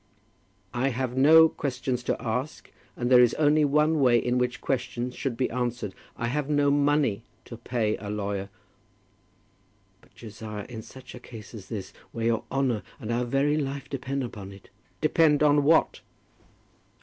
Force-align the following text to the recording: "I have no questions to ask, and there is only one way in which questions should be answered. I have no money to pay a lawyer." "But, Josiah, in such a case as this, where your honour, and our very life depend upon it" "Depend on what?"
"I 0.73 0.87
have 0.89 1.15
no 1.15 1.47
questions 1.47 2.01
to 2.05 2.19
ask, 2.19 2.71
and 2.97 3.11
there 3.11 3.21
is 3.21 3.35
only 3.35 3.63
one 3.63 3.99
way 3.99 4.17
in 4.17 4.39
which 4.39 4.59
questions 4.59 5.13
should 5.15 5.37
be 5.37 5.47
answered. 5.51 5.93
I 6.17 6.25
have 6.25 6.49
no 6.49 6.71
money 6.71 7.21
to 7.45 7.55
pay 7.55 7.97
a 7.97 8.09
lawyer." 8.09 8.49
"But, 10.01 10.15
Josiah, 10.15 10.65
in 10.67 10.81
such 10.81 11.13
a 11.13 11.19
case 11.19 11.53
as 11.53 11.67
this, 11.67 11.93
where 12.13 12.25
your 12.25 12.45
honour, 12.51 12.81
and 12.99 13.11
our 13.11 13.25
very 13.25 13.57
life 13.57 13.89
depend 13.91 14.23
upon 14.23 14.51
it" 14.51 14.71
"Depend 15.01 15.43
on 15.43 15.63
what?" 15.63 16.01